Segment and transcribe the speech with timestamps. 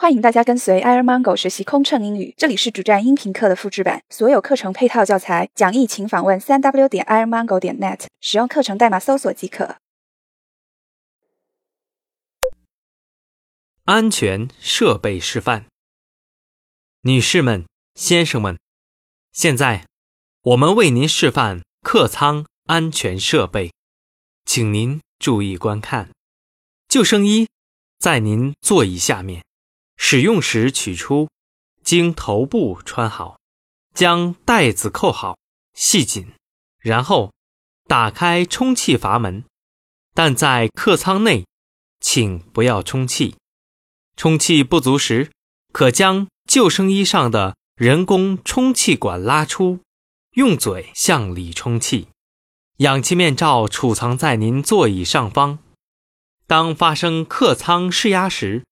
[0.00, 9.78] 欢迎大家跟随 Air Mango 学习空乘英语，这里是主站音频课的复制版，所有课程配套教材讲义，请访问三 w 点 airmango 点 net，使用课程代码搜索即可。
[13.86, 15.64] 安全设备示范，
[17.00, 18.56] 女士们、先生们，
[19.32, 19.84] 现在
[20.42, 23.72] 我们为您示范客舱安全设备，
[24.44, 26.10] 请您注意观看。
[26.86, 27.48] 救生衣
[27.98, 29.42] 在您座椅下面。
[29.98, 31.28] 使用时取出，
[31.82, 33.38] 经头部穿好，
[33.92, 35.36] 将带子扣好，
[35.74, 36.32] 系紧，
[36.80, 37.32] 然后
[37.86, 39.44] 打开充气阀门。
[40.14, 41.44] 但在客舱内，
[42.00, 43.36] 请不要充气。
[44.16, 45.30] 充气不足时，
[45.72, 49.80] 可将救生衣上的人工充气管拉出，
[50.32, 52.08] 用嘴向里充气。
[52.78, 55.58] 氧气面罩储藏在您座椅上方。
[56.46, 58.64] 当发生客舱失压时，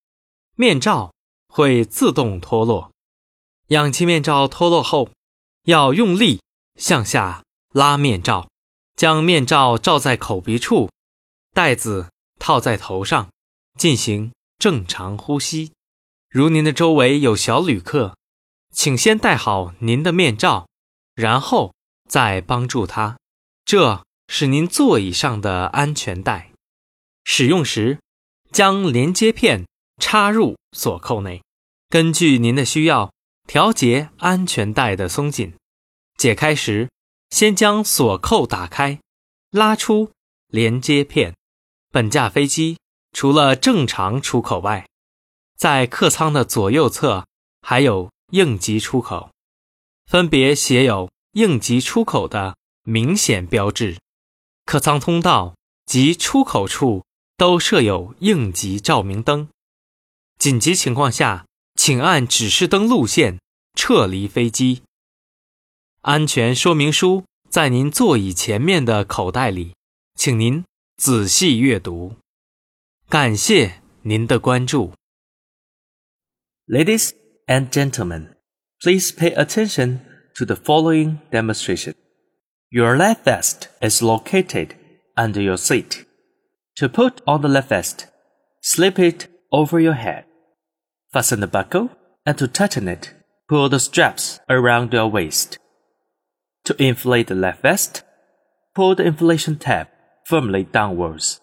[0.54, 1.12] 面罩。
[1.56, 2.90] 会自动脱落。
[3.68, 5.08] 氧气面罩脱落后，
[5.64, 6.42] 要用力
[6.78, 8.50] 向下拉面罩，
[8.94, 10.90] 将面罩罩在口鼻处，
[11.54, 13.30] 袋子套在头上，
[13.78, 15.72] 进行正常呼吸。
[16.28, 18.14] 如您的周围有小旅客，
[18.74, 20.68] 请先戴好您的面罩，
[21.14, 21.72] 然后
[22.06, 23.16] 再帮助他。
[23.64, 26.52] 这是您座椅上的安全带。
[27.24, 27.98] 使用时，
[28.52, 29.66] 将连接片
[29.96, 31.40] 插入锁扣内。
[31.96, 33.10] 根据您的需要
[33.46, 35.54] 调节安全带的松紧。
[36.18, 36.90] 解开时，
[37.30, 39.00] 先将锁扣打开，
[39.50, 40.10] 拉出
[40.48, 41.34] 连接片。
[41.90, 42.76] 本架飞机
[43.14, 44.86] 除了正常出口外，
[45.56, 47.26] 在客舱的左右侧
[47.62, 49.30] 还有应急出口，
[50.04, 53.96] 分别写有应急出口的明显标志。
[54.66, 57.06] 客舱通道及出口处
[57.38, 59.48] 都设有应急照明灯。
[60.38, 61.45] 紧急情况下。
[61.75, 63.39] 请按指示灯路线
[63.75, 64.83] 撤离飞机。
[66.01, 69.75] 安全说明书在您座椅前面的口袋里，
[70.15, 70.63] 请您
[70.97, 72.15] 仔细阅读。
[73.09, 74.93] 感谢您的关注。
[76.67, 77.11] Ladies
[77.47, 78.35] and gentlemen,
[78.79, 79.99] please pay attention
[80.35, 81.93] to the following demonstration.
[82.69, 84.69] Your life vest is located
[85.15, 86.05] under your seat.
[86.75, 88.05] To put on the life vest,
[88.61, 90.23] slip it over your head.
[91.16, 91.88] Fasten the buckle,
[92.26, 93.14] and to tighten it,
[93.48, 95.56] pull the straps around your waist.
[96.66, 98.02] To inflate the life vest,
[98.74, 99.88] pull the inflation tab
[100.26, 101.40] firmly downwards.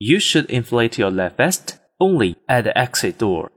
[0.00, 3.52] You should inflate your life vest only at the exit door.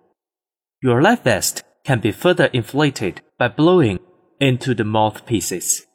[0.79, 3.97] Your life vest can be further inflated by blowing
[4.39, 5.87] into the mouthpieces.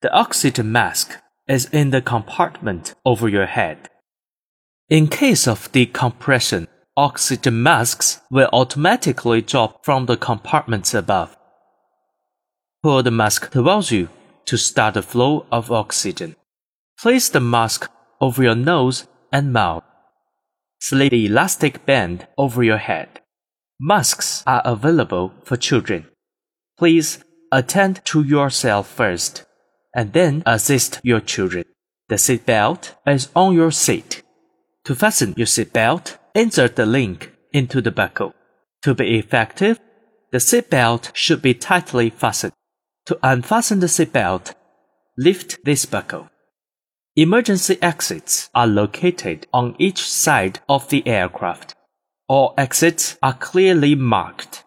[0.00, 3.90] The oxygen mask is in the compartment over your head.
[4.88, 6.68] In case of decompression,
[7.00, 11.34] oxygen masks will automatically drop from the compartments above.
[12.82, 14.10] Pull the mask towards you
[14.44, 16.36] to start the flow of oxygen.
[17.00, 17.90] Place the mask
[18.20, 19.82] over your nose and mouth.
[20.78, 23.08] Slip the elastic band over your head.
[23.80, 26.06] Masks are available for children.
[26.78, 29.46] Please attend to yourself first
[29.94, 31.64] and then assist your children.
[32.08, 34.22] The seat belt is on your seat.
[34.84, 38.34] To fasten your seat belt, insert the link into the buckle.
[38.82, 39.78] To be effective,
[40.32, 42.52] the seatbelt should be tightly fastened.
[43.06, 44.54] To unfasten the seatbelt,
[45.18, 46.30] lift this buckle.
[47.16, 51.74] Emergency exits are located on each side of the aircraft.
[52.28, 54.64] All exits are clearly marked.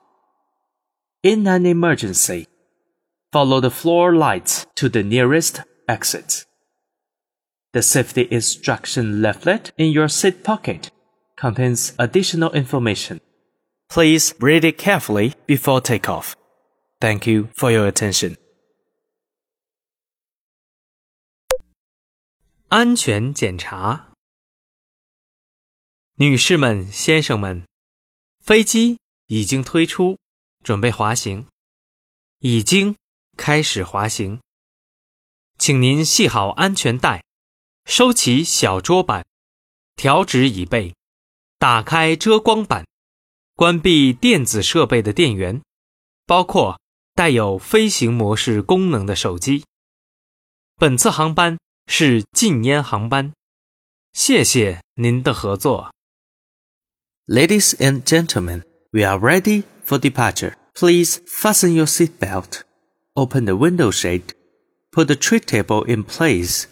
[1.24, 2.48] In an emergency,
[3.32, 6.46] follow the floor lights to the nearest exit.
[7.72, 10.92] The safety instruction leaflet in your seat pocket
[11.44, 13.20] contains additional information.
[13.90, 16.36] Please read it carefully before takeoff.
[17.02, 18.38] Thank you for your attention.
[22.70, 24.14] 安全检查，
[26.16, 27.68] 女士们、先生们，
[28.40, 30.18] 飞机已经推出，
[30.64, 31.46] 准备滑行，
[32.40, 32.96] 已经
[33.36, 34.40] 开始滑行。
[35.60, 37.22] 请您系好安全带，
[37.86, 39.26] 收起小桌板，
[39.98, 40.96] 调直椅背。
[41.63, 42.87] 打开遮光板，
[43.55, 45.61] 关闭电子设备的电源，
[46.27, 46.81] 包括
[47.15, 49.65] 带有飞行模式功能的手机。
[50.77, 53.33] 本次航班是禁烟航班，
[54.13, 55.93] 谢谢您的合作。
[57.27, 58.63] Ladies and gentlemen,
[58.93, 60.55] we are ready for departure.
[60.75, 62.63] Please fasten your seat belt,
[63.15, 64.27] open the window shade,
[64.93, 66.67] put the tray table in place,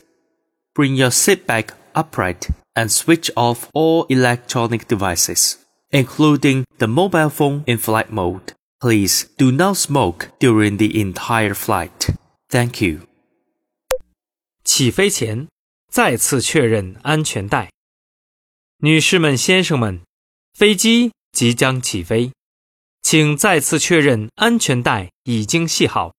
[0.75, 5.57] bring your seat back upright and switch off all electronic devices.
[5.91, 8.53] including the mobile phone in flight mode.
[8.81, 12.11] Please do not smoke during the entire flight.
[12.49, 13.01] Thank you.
[14.65, 15.49] 起飞前
[15.91, 17.71] 再次确认安全带。
[18.79, 20.03] 女士们、先生们，
[20.53, 22.33] 飞机即将起飞，
[23.03, 26.13] 请再次确认安全带已经系好，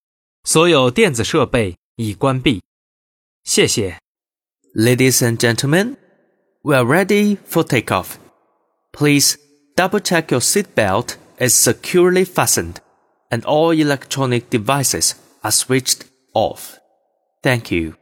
[0.44, 2.63] 所有电子设备已关闭。
[3.44, 4.00] 谢谢。
[4.74, 5.98] Ladies and gentlemen,
[6.64, 8.19] we are ready for takeoff.
[8.93, 9.37] Please
[9.75, 12.81] double check your seatbelt is securely fastened
[13.31, 16.05] and all electronic devices are switched
[16.35, 16.79] off.
[17.43, 17.97] Thank you.